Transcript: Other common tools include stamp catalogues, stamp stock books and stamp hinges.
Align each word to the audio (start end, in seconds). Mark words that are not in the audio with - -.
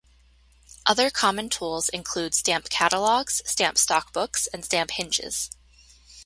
Other 0.87 1.11
common 1.11 1.47
tools 1.49 1.87
include 1.87 2.33
stamp 2.33 2.69
catalogues, 2.71 3.43
stamp 3.45 3.77
stock 3.77 4.11
books 4.11 4.47
and 4.47 4.65
stamp 4.65 4.89
hinges. 4.89 5.51